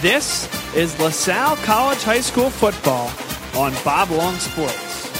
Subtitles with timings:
[0.00, 3.10] This is LaSalle College High School football
[3.56, 5.10] on Bob Long Sports.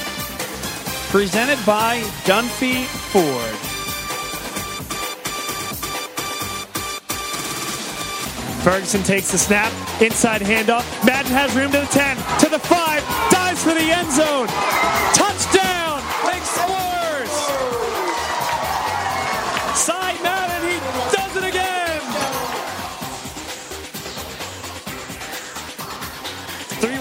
[1.11, 3.59] Presented by Dunphy Ford.
[8.63, 10.85] Ferguson takes the snap, inside handoff.
[11.05, 14.47] Madden has room to the 10, to the 5, dives for the end zone.
[15.13, 15.58] Touchdown!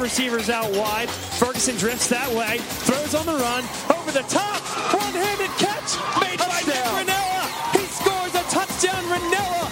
[0.07, 1.09] Receivers out wide.
[1.09, 3.61] Ferguson drifts that way, throws on the run,
[3.91, 4.63] over the top,
[4.95, 7.43] one-handed catch, made by Nick Ranella.
[7.75, 9.67] He scores a touchdown, Ranella,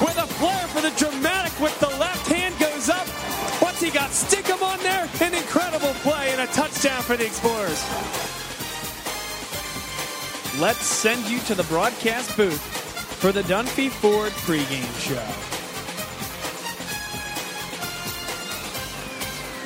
[0.00, 3.06] with a flair for the dramatic with the left hand goes up.
[3.60, 4.10] What's he got?
[4.12, 5.06] Stick him on there.
[5.20, 7.84] An incredible play and a touchdown for the Explorers.
[10.58, 12.62] Let's send you to the broadcast booth
[13.20, 15.59] for the Dunphy Ford pregame show.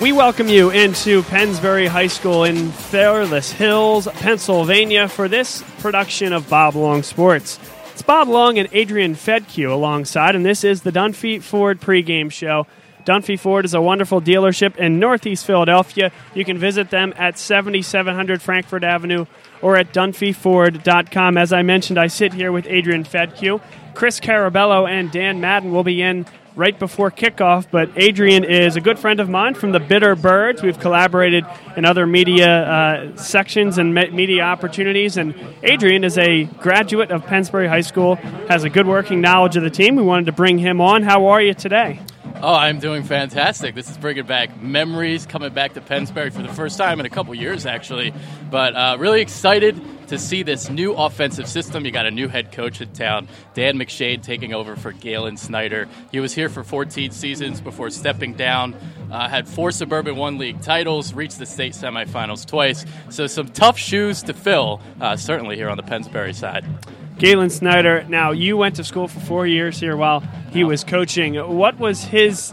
[0.05, 6.46] We welcome you into Pennsbury High School in Fairless Hills, Pennsylvania, for this production of
[6.50, 7.58] Bob Long Sports.
[7.92, 12.66] It's Bob Long and Adrian Fedkiw alongside, and this is the Dunphy Ford pregame show.
[13.06, 16.12] Dunphy Ford is a wonderful dealership in Northeast Philadelphia.
[16.34, 19.24] You can visit them at 7700 Frankford Avenue
[19.62, 21.39] or at dunphyford.com.
[21.39, 23.58] As I mentioned, I sit here with Adrian Fedkiw.
[23.94, 28.80] Chris Carabello and Dan Madden will be in right before kickoff, but Adrian is a
[28.80, 30.62] good friend of mine from the Bitter Birds.
[30.62, 31.44] We've collaborated
[31.77, 37.27] in other media uh, sections and me- media opportunities, and Adrian is a graduate of
[37.27, 38.16] Pennsbury High School,
[38.48, 39.96] has a good working knowledge of the team.
[39.96, 41.02] We wanted to bring him on.
[41.02, 42.00] How are you today?
[42.42, 43.74] Oh, I'm doing fantastic.
[43.74, 47.11] This is bringing back memories, coming back to Pennsbury for the first time in a
[47.11, 48.12] couple years, actually.
[48.50, 51.84] But uh, really excited to see this new offensive system.
[51.84, 55.89] You got a new head coach in town, Dan McShane, taking over for Galen Snyder.
[56.12, 58.74] He was here for 14 seasons before stepping down.
[59.11, 62.84] Uh, had four Suburban One League titles, reached the state semifinals twice.
[63.11, 66.64] So some tough shoes to fill, uh, certainly here on the Pennsbury side.
[67.18, 70.20] Galen Snyder, now you went to school for four years here while
[70.51, 71.36] he was coaching.
[71.36, 72.52] What was his,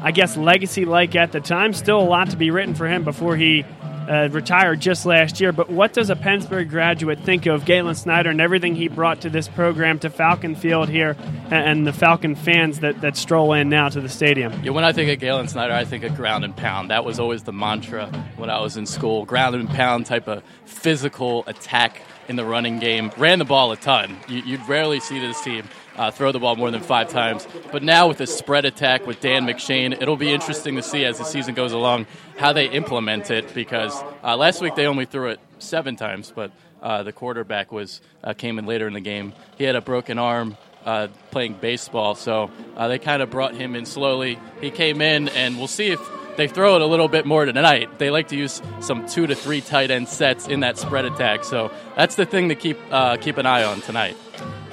[0.00, 1.72] I guess, legacy like at the time?
[1.72, 3.64] Still a lot to be written for him before he
[4.08, 5.52] uh, retired just last year.
[5.52, 9.30] But what does a Pennsbury graduate think of Galen Snyder and everything he brought to
[9.30, 11.16] this program, to Falcon Field here,
[11.50, 14.52] and the Falcon fans that, that stroll in now to the stadium?
[14.62, 16.90] Yeah, when I think of Galen Snyder, I think of ground and pound.
[16.90, 18.06] That was always the mantra
[18.36, 19.24] when I was in school.
[19.24, 23.10] Ground and pound type of physical attack in the running game.
[23.16, 24.16] Ran the ball a ton.
[24.28, 25.64] You, would rarely see this team
[25.96, 27.46] uh, throw the ball more than five times.
[27.70, 31.18] But now with the spread attack with Dan McShane, it'll be interesting to see as
[31.18, 32.06] the season goes along
[32.38, 36.50] how they implement it because uh, last week they only threw it seven times, but
[36.82, 39.32] uh, the quarterback was uh, came in later in the game.
[39.56, 40.56] He had a broken arm.
[40.84, 44.38] Uh, playing baseball, so uh, they kind of brought him in slowly.
[44.60, 47.98] He came in, and we'll see if they throw it a little bit more tonight.
[47.98, 51.44] They like to use some two to three tight end sets in that spread attack.
[51.44, 52.76] So that's the thing to keep
[53.22, 54.14] keep an eye on tonight.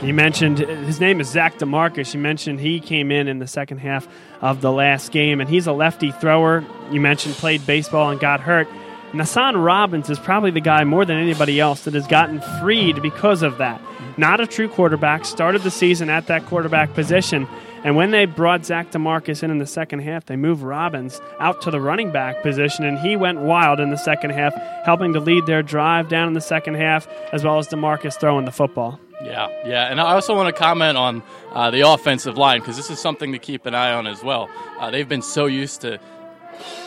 [0.03, 2.15] You mentioned his name is Zach DeMarcus.
[2.15, 4.07] You mentioned he came in in the second half
[4.41, 6.65] of the last game, and he's a lefty thrower.
[6.89, 8.67] You mentioned played baseball and got hurt.
[9.11, 13.43] Nassan Robbins is probably the guy more than anybody else that has gotten freed because
[13.43, 13.79] of that.
[14.17, 17.47] Not a true quarterback, started the season at that quarterback position.
[17.83, 21.61] And when they brought Zach DeMarcus in in the second half, they moved Robbins out
[21.63, 25.19] to the running back position, and he went wild in the second half, helping to
[25.19, 28.99] lead their drive down in the second half, as well as DeMarcus throwing the football.
[29.23, 32.89] Yeah, yeah, and I also want to comment on uh, the offensive line because this
[32.89, 34.49] is something to keep an eye on as well.
[34.79, 35.99] Uh, they've been so used to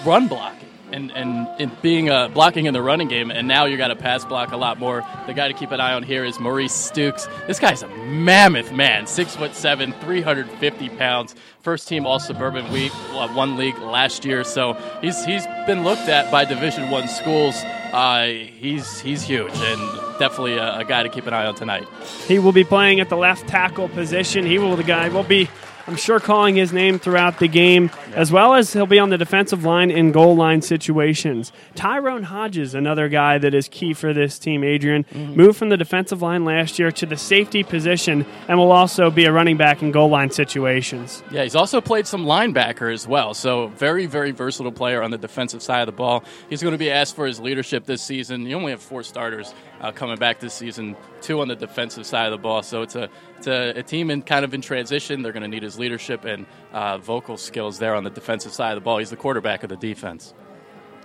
[0.05, 3.88] run blocking and, and, being uh, blocking in the running game, and now you got
[3.88, 5.05] to pass block a lot more.
[5.27, 7.28] The guy to keep an eye on here is Maurice Stukes.
[7.47, 11.34] This guy's a mammoth man, six foot seven, 350 pounds.
[11.60, 16.09] First team All Suburban Week, uh, one league last year, so he's he's been looked
[16.09, 17.57] at by Division One schools.
[17.92, 21.86] Uh, he's he's huge and definitely a, a guy to keep an eye on tonight.
[22.27, 24.45] He will be playing at the left tackle position.
[24.45, 25.48] He will the guy will be
[25.86, 29.19] I'm sure calling his name throughout the game, as well as he'll be on the
[29.19, 31.53] defensive line in goal line situations.
[31.75, 35.34] Tyrone Hodges, another guy that is key for this team, Adrian, mm-hmm.
[35.34, 39.27] moved from the defensive line last year to the safety position and will also be
[39.27, 41.22] a running back in goal line situations.
[41.31, 45.19] Yeah, he's also played some linebacker as well, so very, very versatile player on the
[45.19, 46.25] defensive side of the ball.
[46.48, 48.47] He's going to be asked for his leadership this season.
[48.47, 49.53] You only have four starters
[49.83, 52.97] uh, coming back this season, two on the defensive side of the ball, so it's
[52.97, 55.21] a, it's a, a team in kind of in transition.
[55.21, 58.72] They're going to need his leadership and uh, vocal skills there on the defensive side
[58.72, 58.98] of the ball.
[58.98, 60.34] He's the quarterback of the defense.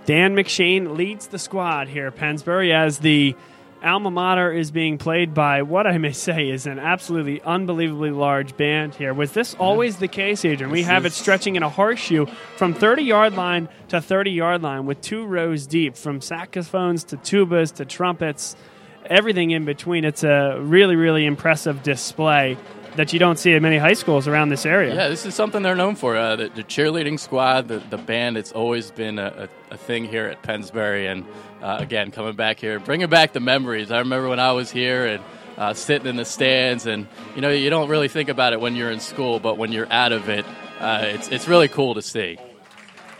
[0.05, 3.35] Dan McShane leads the squad here at Pennsbury as the
[3.83, 8.57] alma mater is being played by what I may say is an absolutely unbelievably large
[8.57, 9.13] band here.
[9.13, 10.71] Was this always the case, Adrian?
[10.71, 12.25] We have it stretching in a horseshoe
[12.57, 17.17] from 30 yard line to 30 yard line with two rows deep, from saxophones to
[17.17, 18.55] tubas to trumpets,
[19.05, 20.05] everything in between.
[20.05, 22.57] It's a really, really impressive display
[22.99, 24.93] that you don't see at many high schools around this area.
[24.93, 26.17] Yeah, this is something they're known for.
[26.17, 30.03] Uh, the, the cheerleading squad, the, the band, it's always been a, a, a thing
[30.03, 31.07] here at Pennsbury.
[31.07, 31.25] And
[31.61, 33.89] uh, again, coming back here, bringing back the memories.
[33.89, 35.23] I remember when I was here and
[35.57, 38.75] uh, sitting in the stands, and you know, you don't really think about it when
[38.75, 40.45] you're in school, but when you're out of it,
[40.81, 42.37] uh, it's, it's really cool to see.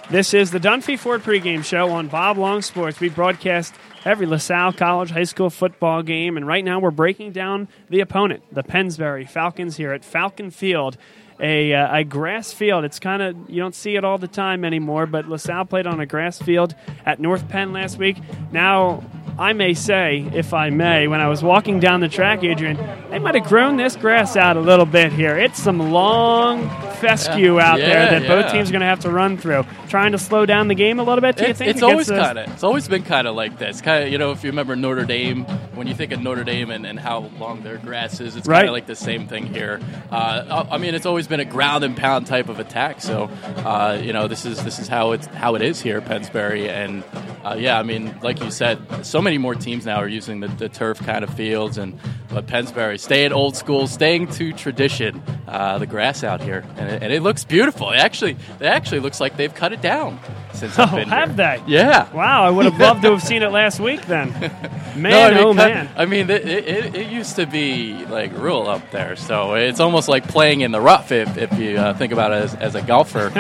[0.10, 3.00] This is the Dunphy Ford pregame show on Bob Long Sports.
[3.00, 3.76] We broadcast
[4.06, 8.42] every LaSalle College high school football game, and right now we're breaking down the opponent,
[8.52, 10.98] the Pennsbury Falcons, here at Falcon Field.
[11.40, 12.86] A, uh, a grass field.
[12.86, 16.00] It's kind of, you don't see it all the time anymore, but LaSalle played on
[16.00, 16.74] a grass field
[17.06, 18.18] at North Penn last week.
[18.52, 19.04] Now,
[19.38, 22.78] I may say, if I may, when I was walking down the track, Adrian,
[23.12, 25.38] they might have grown this grass out a little bit here.
[25.38, 26.68] It's some long
[27.00, 29.64] fescue out Yeah, there that both teams are going to have to run through.
[29.88, 31.72] Trying to slow down the game a little bit, do you It's, think?
[31.72, 33.82] it's always kind of it's always been kind of like this.
[33.82, 36.70] Kind of you know if you remember Notre Dame when you think of Notre Dame
[36.72, 38.58] and, and how long their grass is, it's Right.
[38.60, 39.80] kind of like the same thing here.
[40.12, 43.02] Uh, I mean, it's always been a ground and pound type of attack.
[43.02, 46.06] So uh, you know this is this is how it's how it is here at
[46.06, 46.70] Pennsbury.
[46.70, 47.04] And
[47.44, 50.48] uh, yeah, I mean, like you said, so many more teams now are using the,
[50.50, 51.98] the turf kind of fields, and
[52.30, 55.24] but Pennsbury staying old school, staying to tradition.
[55.50, 57.90] Uh, the grass out here, and it, and it looks beautiful.
[57.90, 60.20] It actually, it actually looks like they've cut it down
[60.54, 61.38] since I've Oh, been have here.
[61.38, 61.64] they?
[61.66, 62.08] Yeah.
[62.14, 64.30] Wow, I would have loved to have seen it last week then.
[64.96, 65.90] Man, I mean, oh cut- man.
[65.98, 70.08] I mean, it, it, it used to be like real up there, so it's almost
[70.08, 72.82] like playing in the rough if, if you uh, think about it as, as a
[72.84, 73.32] golfer.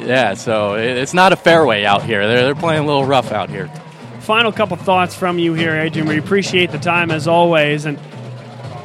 [0.00, 2.26] yeah, so it, it's not a fairway out here.
[2.26, 3.68] They're, they're playing a little rough out here.
[4.20, 6.08] Final couple thoughts from you here, Adrian.
[6.08, 7.98] We appreciate the time as always, and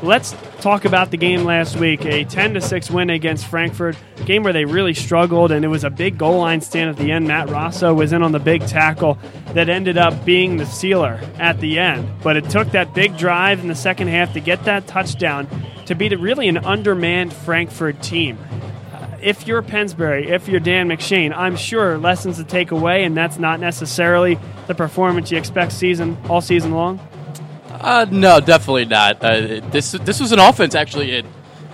[0.03, 2.05] let's talk about the game last week.
[2.05, 5.83] A ten to six win against Frankford, game where they really struggled, and it was
[5.83, 7.27] a big goal line stand at the end.
[7.27, 9.17] Matt Rosso was in on the big tackle
[9.53, 13.59] that ended up being the sealer at the end, but it took that big drive
[13.59, 15.47] in the second half to get that touchdown
[15.85, 18.37] to beat really an undermanned Frankford team
[19.21, 23.37] if you're Pennsbury, if you're Dan McShane, I'm sure lessons to take away, and that's
[23.37, 26.99] not necessarily the performance you expect season all season long.
[27.79, 29.23] Uh, no, definitely not.
[29.23, 31.11] Uh, this this was an offense actually.
[31.11, 31.25] It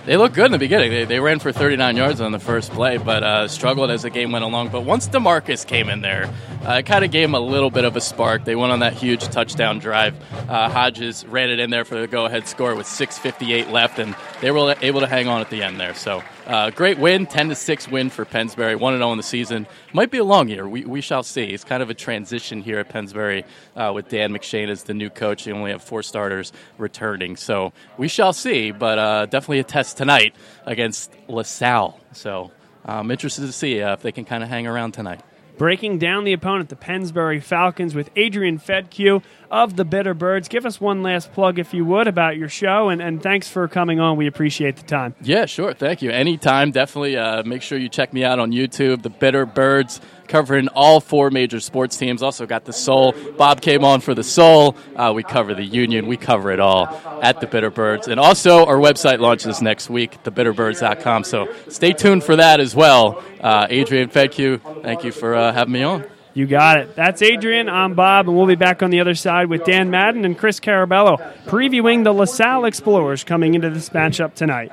[0.06, 0.90] they looked good in the beginning.
[0.90, 4.10] They, they ran for 39 yards on the first play, but uh, struggled as the
[4.10, 4.68] game went along.
[4.68, 6.32] But once Demarcus came in there,
[6.64, 8.44] uh, it kind of gave them a little bit of a spark.
[8.44, 10.14] They went on that huge touchdown drive.
[10.48, 14.52] Uh, Hodges ran it in there for the go-ahead score with 6:58 left, and they
[14.52, 15.94] were able to hang on at the end there.
[15.94, 18.76] So uh, great win, 10 to six win for Pennsbury.
[18.76, 19.66] One and zero in the season.
[19.92, 20.68] Might be a long year.
[20.68, 21.44] We, we shall see.
[21.44, 23.44] It's kind of a transition here at Pennsbury
[23.74, 25.44] uh, with Dan McShane as the new coach.
[25.44, 28.70] They only have four starters returning, so we shall see.
[28.70, 30.34] But uh, definitely a test tonight
[30.64, 31.98] against LaSalle.
[32.12, 32.52] So
[32.84, 35.22] I'm interested to see uh, if they can kind of hang around tonight.
[35.58, 40.48] Breaking down the opponent, the Pennsbury Falcons, with Adrian Fedkiw of the Bitter Birds.
[40.48, 43.66] Give us one last plug, if you would, about your show, and, and thanks for
[43.66, 44.16] coming on.
[44.16, 45.14] We appreciate the time.
[45.22, 45.72] Yeah, sure.
[45.72, 46.10] Thank you.
[46.10, 46.72] Anytime.
[46.72, 51.00] Definitely uh, make sure you check me out on YouTube, The Bitter Birds, covering all
[51.00, 52.22] four major sports teams.
[52.22, 53.14] Also got the Soul.
[53.36, 54.76] Bob came on for the Soul.
[54.94, 56.06] Uh, we cover the Union.
[56.06, 56.86] We cover it all
[57.22, 58.08] at The Bitter Birds.
[58.08, 61.24] And also, our website launches next week, thebitterbirds.com.
[61.24, 63.22] So stay tuned for that as well.
[63.40, 64.58] Uh, Adrian you.
[64.58, 66.04] thank you for uh, having me on.
[66.34, 66.94] You got it.
[66.94, 67.70] That's Adrian.
[67.70, 70.60] I'm Bob, and we'll be back on the other side with Dan Madden and Chris
[70.60, 71.16] Carabello
[71.46, 74.70] previewing the LaSalle Explorers coming into this matchup tonight.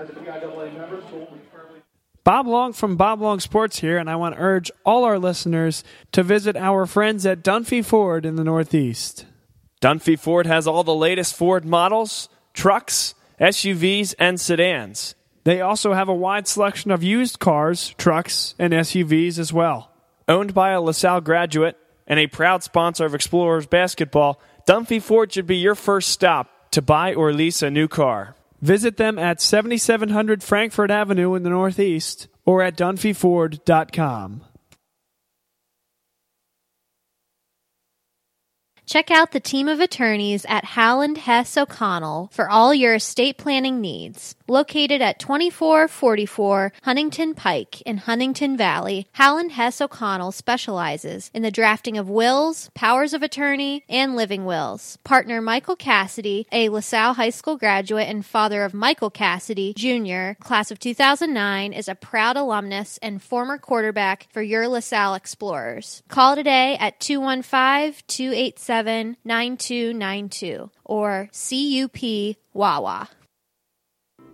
[2.23, 5.83] Bob Long from Bob Long Sports here, and I want to urge all our listeners
[6.13, 9.25] to visit our friends at Dunphy Ford in the Northeast.
[9.81, 15.15] Dunphy Ford has all the latest Ford models, trucks, SUVs, and sedans.
[15.43, 19.91] They also have a wide selection of used cars, trucks, and SUVs as well.
[20.29, 21.77] Owned by a LaSalle graduate
[22.07, 26.81] and a proud sponsor of Explorers basketball, Dunphy Ford should be your first stop to
[26.81, 28.37] buy or lease a new car.
[28.63, 34.41] Visit them at 7700 Frankford Avenue in the Northeast or at dunphyford.com.
[38.85, 43.81] Check out the team of attorneys at Howland Hess O'Connell for all your estate planning
[43.81, 44.35] needs.
[44.53, 51.97] Located at 2444 Huntingdon Pike in Huntingdon Valley, Howland Hess O'Connell specializes in the drafting
[51.97, 54.99] of wills, powers of attorney, and living wills.
[55.03, 60.69] Partner Michael Cassidy, a LaSalle High School graduate and father of Michael Cassidy Jr., class
[60.69, 66.03] of 2009, is a proud alumnus and former quarterback for your LaSalle Explorers.
[66.09, 73.09] Call today at 215 287 9292 or CUP Wawa.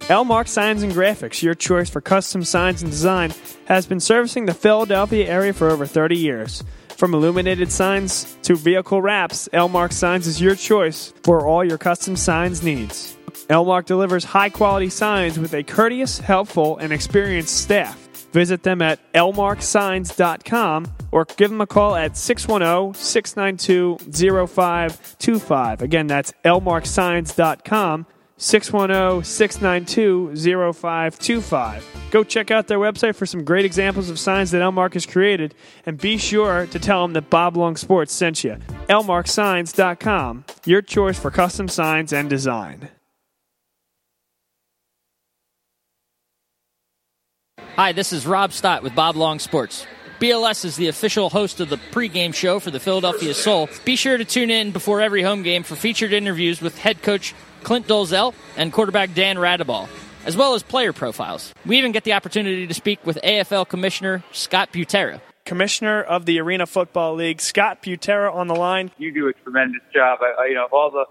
[0.07, 3.31] Elmark Signs and Graphics, your choice for custom signs and design,
[3.65, 6.63] has been servicing the Philadelphia area for over 30 years.
[6.89, 12.15] From illuminated signs to vehicle wraps, Elmark Signs is your choice for all your custom
[12.15, 13.17] signs needs.
[13.49, 17.95] Elmark delivers high quality signs with a courteous, helpful, and experienced staff.
[18.31, 25.81] Visit them at elmarksigns.com or give them a call at 610 692 0525.
[25.81, 28.05] Again, that's elmarksigns.com.
[28.39, 32.09] 610 692 0525.
[32.09, 35.53] Go check out their website for some great examples of signs that Elmark has created,
[35.85, 38.57] and be sure to tell them that Bob Long Sports sent you.
[38.87, 42.89] elmarksigns.com, your choice for custom signs and design.
[47.75, 49.85] Hi, this is Rob Stott with Bob Long Sports.
[50.19, 53.69] BLS is the official host of the pregame show for the Philadelphia Soul.
[53.85, 57.33] Be sure to tune in before every home game for featured interviews with head coach
[57.63, 59.87] Clint Dolezel and quarterback Dan Raudabaugh,
[60.25, 61.53] as well as player profiles.
[61.65, 65.21] We even get the opportunity to speak with AFL Commissioner Scott Butera.
[65.45, 68.91] Commissioner of the Arena Football League, Scott Butera on the line.
[68.97, 70.19] You do a tremendous job.
[70.21, 71.05] I, I, you know, of all the,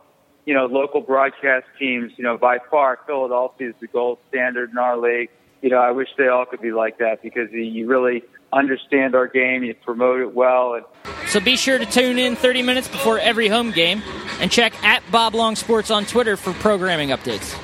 [0.44, 4.78] you know, local broadcast teams, you know, by far Philadelphia is the gold standard in
[4.78, 5.30] our league.
[5.60, 9.26] You know, I wish they all could be like that because you really understand our
[9.26, 10.84] game, you promote it well, and
[11.28, 14.02] So be sure to tune in 30 minutes before every home game
[14.40, 17.56] and check at Bob Long Sports on Twitter for programming updates.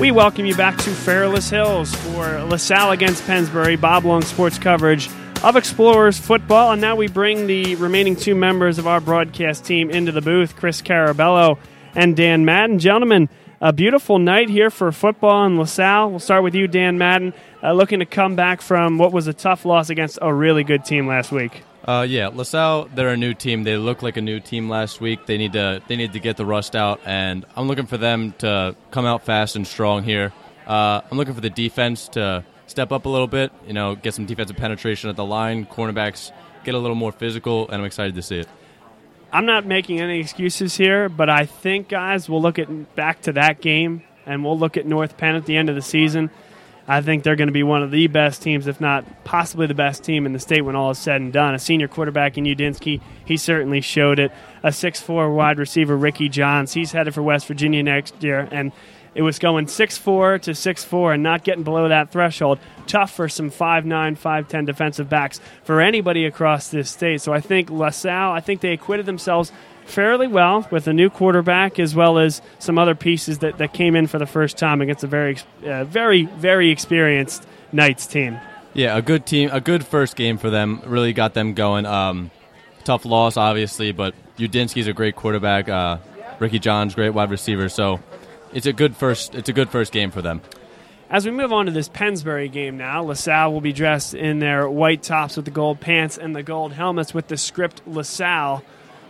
[0.00, 5.08] We welcome you back to Fairless Hills for LaSalle against Pennsbury, Bob Long sports coverage
[5.44, 6.72] of Explorers football.
[6.72, 10.56] And now we bring the remaining two members of our broadcast team into the booth
[10.56, 11.58] Chris Carabello
[11.94, 12.80] and Dan Madden.
[12.80, 13.28] Gentlemen,
[13.60, 16.10] a beautiful night here for football in LaSalle.
[16.10, 17.32] We'll start with you, Dan Madden,
[17.62, 20.84] uh, looking to come back from what was a tough loss against a really good
[20.84, 21.62] team last week.
[21.86, 23.64] Uh, yeah, LaSalle, they're a new team.
[23.64, 25.26] They look like a new team last week.
[25.26, 28.32] They need to they need to get the rust out, and I'm looking for them
[28.38, 30.32] to come out fast and strong here.
[30.66, 33.52] Uh, I'm looking for the defense to step up a little bit.
[33.66, 35.66] You know, get some defensive penetration at the line.
[35.66, 36.32] Cornerbacks
[36.64, 38.48] get a little more physical, and I'm excited to see it.
[39.30, 43.32] I'm not making any excuses here, but I think, guys, we'll look at back to
[43.32, 46.30] that game, and we'll look at North Penn at the end of the season.
[46.86, 49.74] I think they're going to be one of the best teams, if not possibly the
[49.74, 51.54] best team in the state when all is said and done.
[51.54, 54.32] A senior quarterback in Udinsky, he certainly showed it.
[54.62, 58.48] A 6'4 wide receiver, Ricky Johns, he's headed for West Virginia next year.
[58.50, 58.72] And
[59.14, 62.58] it was going 6'4 to 6'4 and not getting below that threshold.
[62.86, 67.22] Tough for some 5'9, 5'10 defensive backs for anybody across this state.
[67.22, 69.52] So I think LaSalle, I think they acquitted themselves
[69.84, 73.96] fairly well with a new quarterback as well as some other pieces that, that came
[73.96, 75.36] in for the first time against a very,
[75.66, 78.38] uh, very, very experienced Knights team.
[78.72, 80.82] Yeah, a good team, a good first game for them.
[80.84, 81.86] Really got them going.
[81.86, 82.30] Um,
[82.84, 85.68] tough loss, obviously, but Udinsky's a great quarterback.
[85.68, 85.98] Uh,
[86.38, 87.68] Ricky Johns, great wide receiver.
[87.68, 88.00] So
[88.52, 89.34] it's a good first.
[89.34, 90.40] It's a good first game for them.
[91.10, 94.68] As we move on to this Pennsbury game now, LaSalle will be dressed in their
[94.68, 98.64] white tops with the gold pants and the gold helmets with the script LaSalle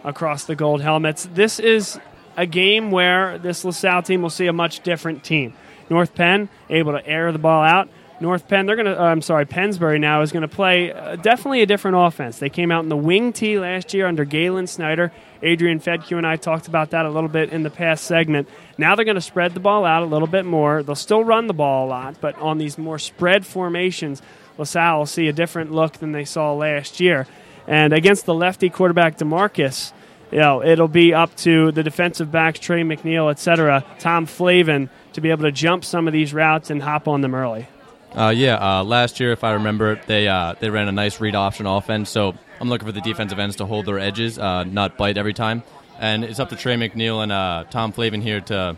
[0.04, 1.28] across the gold helmets.
[1.32, 1.98] This is
[2.36, 5.54] a game where this LaSalle team will see a much different team.
[5.90, 7.88] North Penn able to air the ball out.
[8.20, 11.16] North Penn, they're going to, uh, I'm sorry, Pennsbury now is going to play uh,
[11.16, 12.38] definitely a different offense.
[12.38, 15.12] They came out in the wing tee last year under Galen Snyder.
[15.42, 18.48] Adrian Fedkiw and I talked about that a little bit in the past segment.
[18.78, 20.82] Now they're going to spread the ball out a little bit more.
[20.82, 24.22] They'll still run the ball a lot, but on these more spread formations,
[24.58, 27.26] LaSalle will see a different look than they saw last year.
[27.66, 29.92] And against the lefty quarterback DeMarcus,
[30.30, 34.90] you know, it'll be up to the defensive backs, Trey McNeil, et cetera, Tom Flavin,
[35.12, 37.68] to be able to jump some of these routes and hop on them early.
[38.14, 41.34] Uh, yeah, uh, last year, if I remember, they uh, they ran a nice read
[41.34, 42.10] option offense.
[42.10, 45.34] So I'm looking for the defensive ends to hold their edges, uh, not bite every
[45.34, 45.62] time.
[45.98, 48.76] And it's up to Trey McNeil and uh, Tom Flavin here to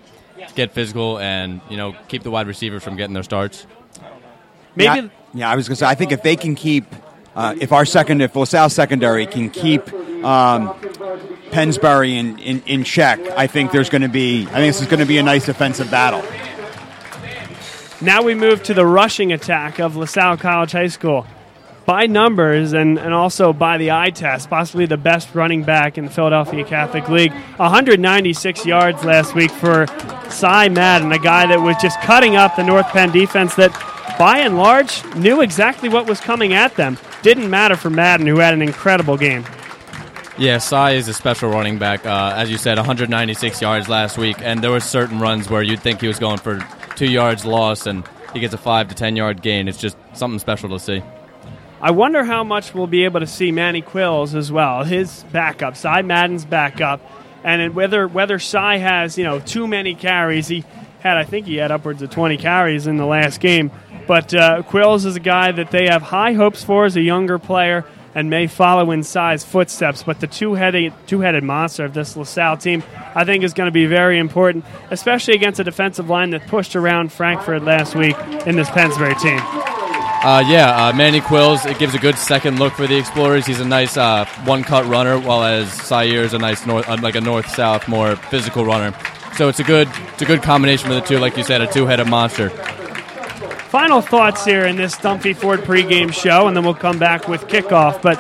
[0.55, 3.67] get physical and you know keep the wide receivers from getting their starts.
[4.75, 6.87] Maybe Yeah, yeah, I was going to say, I think if they can keep
[7.37, 9.93] uh, if our second, if LaSalle secondary can keep
[10.25, 10.75] um,
[11.51, 14.47] Pennsbury in, in, in check, I think there's going to be.
[14.47, 16.25] I think this is going to be a nice defensive battle.
[18.01, 21.27] Now we move to the rushing attack of LaSalle College High School.
[21.85, 26.07] By numbers and, and also by the eye test, possibly the best running back in
[26.07, 27.33] the Philadelphia Catholic League.
[27.59, 29.87] 196 yards last week for
[30.29, 33.71] Cy Madden, a guy that was just cutting up the North Penn defense that,
[34.19, 36.99] by and large, knew exactly what was coming at them.
[37.27, 39.45] Didn't matter for Madden, who had an incredible game.
[40.39, 42.07] Yeah, Cy is a special running back.
[42.07, 45.81] Uh, as you said, 196 yards last week, and there were certain runs where you'd
[45.81, 46.65] think he was going for
[46.95, 49.67] two yards loss, and he gets a five to ten yard gain.
[49.67, 51.03] It's just something special to see.
[51.81, 55.77] I wonder how much we'll be able to see Manny Quills as well, his backup,
[55.77, 57.01] Cy Madden's backup,
[57.43, 60.47] and whether whether Cy has you know too many carries.
[60.47, 60.63] He
[61.07, 63.71] had, I think, he had upwards of 20 carries in the last game.
[64.07, 67.39] But uh, Quills is a guy that they have high hopes for as a younger
[67.39, 67.85] player
[68.15, 70.03] and may follow in Cy's footsteps.
[70.03, 72.83] But the two-headed monster of this LaSalle team,
[73.15, 76.77] I think, is going to be very important, especially against a defensive line that pushed
[76.77, 79.41] around Frankford last week in this Pennsbury team.
[79.43, 81.67] Uh, yeah, uh, Manny Quills.
[81.67, 83.47] It gives a good second look for the Explorers.
[83.47, 87.17] He's a nice uh, one-cut runner, while as Sire is a nice north, uh, like
[87.17, 88.97] a north-south, more physical runner.
[89.37, 91.19] So it's a good, it's a good combination of the two.
[91.19, 92.49] Like you said, a two-headed monster.
[93.69, 97.47] Final thoughts here in this Dunphy Ford pregame show, and then we'll come back with
[97.47, 98.01] kickoff.
[98.01, 98.17] But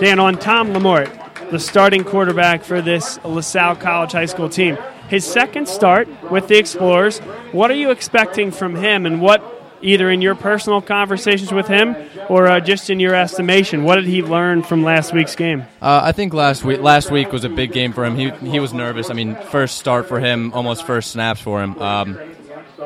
[0.00, 4.76] Dan, on Tom Lamort, the starting quarterback for this LaSalle College High School team,
[5.08, 7.20] his second start with the Explorers.
[7.52, 11.96] What are you expecting from him, and what either in your personal conversations with him
[12.28, 13.84] or uh, just in your estimation?
[13.84, 15.62] What did he learn from last week's game?
[15.80, 18.16] Uh, I think last week last week was a big game for him.
[18.16, 19.10] He he was nervous.
[19.10, 21.80] I mean, first start for him, almost first snaps for him.
[21.80, 22.18] Um,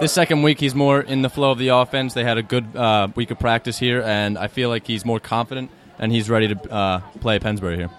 [0.00, 2.14] this second week, he's more in the flow of the offense.
[2.14, 5.20] They had a good uh, week of practice here, and I feel like he's more
[5.20, 7.90] confident and he's ready to uh, play Pennsbury here.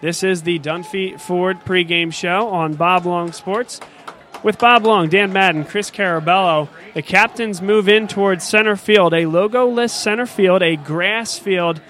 [0.00, 3.80] This is the Dunphy Ford pregame show on Bob Long Sports.
[4.44, 9.24] With Bob Long, Dan Madden, Chris Carabello, the captains move in towards center field, a
[9.24, 11.80] logo-less center field, a grass field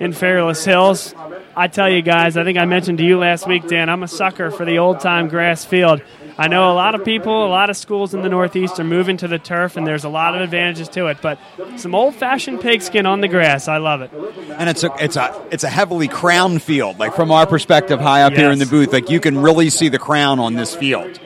[0.00, 1.14] in Fairless Hills.
[1.54, 4.08] I tell you guys, I think I mentioned to you last week, Dan, I'm a
[4.08, 6.00] sucker for the old-time grass field.
[6.38, 9.18] I know a lot of people, a lot of schools in the Northeast are moving
[9.18, 11.18] to the turf, and there's a lot of advantages to it.
[11.20, 11.38] But
[11.76, 14.10] some old-fashioned pigskin on the grass, I love it.
[14.56, 16.98] And it's a it's a it's a heavily crown field.
[16.98, 19.88] Like from our perspective, high up here in the booth, like you can really see
[19.88, 21.20] the crown on this field.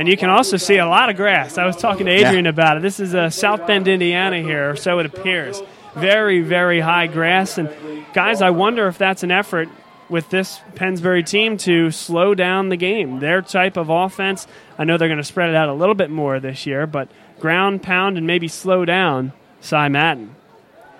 [0.00, 1.58] And you can also see a lot of grass.
[1.58, 2.82] I was talking to Adrian about it.
[2.82, 5.60] This is uh, South Bend, Indiana here, or so it appears.
[5.94, 7.58] Very, very high grass.
[7.58, 7.68] And
[8.14, 9.68] guys, I wonder if that's an effort
[10.08, 13.20] with this Pennsbury team to slow down the game.
[13.20, 14.46] Their type of offense,
[14.78, 17.10] I know they're going to spread it out a little bit more this year, but
[17.38, 20.34] ground pound and maybe slow down Cy Madden.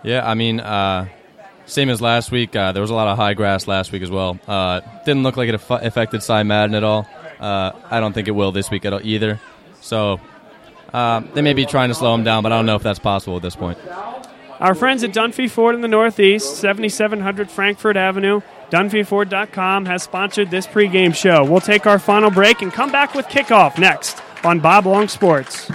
[0.03, 1.09] Yeah, I mean, uh,
[1.65, 2.55] same as last week.
[2.55, 4.39] Uh, there was a lot of high grass last week as well.
[4.47, 7.09] Uh, didn't look like it aff- affected Cy Madden at all.
[7.41, 9.41] Uh, I don't think it will this week at all either.
[9.81, 10.21] So
[10.93, 12.99] uh, they may be trying to slow him down, but I don't know if that's
[12.99, 13.79] possible at this point.
[14.61, 20.67] Our friends at Dunphy Ford in the Northeast, 7700 Frankford Avenue, DunphyFord.com has sponsored this
[20.67, 21.45] pregame show.
[21.45, 25.71] We'll take our final break and come back with kickoff next on Bob Long Sports.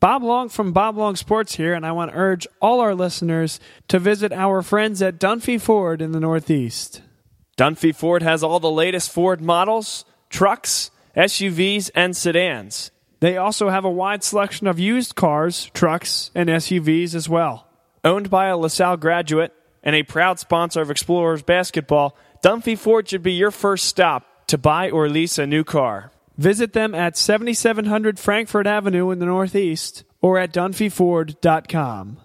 [0.00, 3.60] Bob Long from Bob Long Sports here, and I want to urge all our listeners
[3.88, 7.02] to visit our friends at Dunphy Ford in the Northeast.
[7.60, 12.90] Dunphy Ford has all the latest Ford models, trucks, SUVs, and sedans.
[13.20, 17.66] They also have a wide selection of used cars, trucks, and SUVs as well.
[18.02, 23.22] Owned by a LaSalle graduate and a proud sponsor of Explorers basketball, Dunphy Ford should
[23.22, 26.12] be your first stop to buy or lease a new car.
[26.38, 32.20] Visit them at 7700 Frankford Avenue in the Northeast or at dunphyford.com.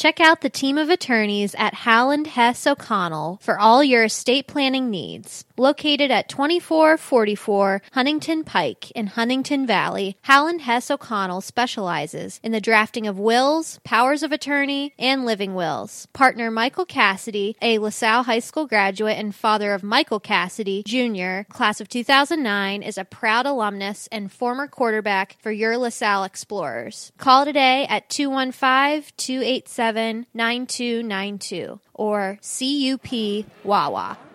[0.00, 4.88] Check out the team of attorneys at Howland Hess O'Connell for all your estate planning
[4.88, 5.44] needs.
[5.60, 13.06] Located at 2444 Huntingdon Pike in Huntingdon Valley, Howland Hess O'Connell specializes in the drafting
[13.06, 16.08] of wills, powers of attorney, and living wills.
[16.14, 21.78] Partner Michael Cassidy, a LaSalle High School graduate and father of Michael Cassidy Jr., class
[21.78, 27.12] of 2009, is a proud alumnus and former quarterback for your LaSalle Explorers.
[27.18, 34.16] Call today at 215 287 9292 or CUP Wawa.